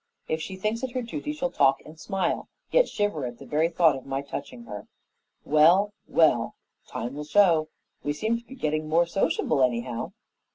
If 0.27 0.41
she 0.41 0.55
thinks 0.55 0.81
it 0.81 0.93
her 0.93 1.03
duty, 1.03 1.31
she'll 1.31 1.51
talk 1.51 1.77
and 1.85 1.99
smile, 1.99 2.47
yet 2.71 2.89
shiver 2.89 3.23
at 3.27 3.37
the 3.37 3.45
very 3.45 3.69
thought 3.69 3.95
of 3.95 4.03
my 4.07 4.23
touching 4.23 4.63
her. 4.63 4.87
Well, 5.45 5.93
well, 6.07 6.55
time 6.87 7.13
will 7.13 7.23
show. 7.23 7.69
We 8.03 8.13
seem 8.13 8.39
to 8.39 8.47
be 8.47 8.55
getting 8.55 8.89
more 8.89 9.05
sociable, 9.05 9.61
anyhow." 9.61 10.13